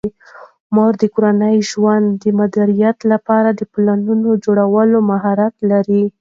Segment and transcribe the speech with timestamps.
[0.75, 3.99] مور د کورني ژوند د مدیریت لپاره د پلان
[4.45, 6.03] جوړولو مهارت لري.